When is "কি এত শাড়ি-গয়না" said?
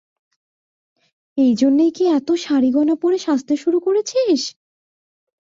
1.91-2.95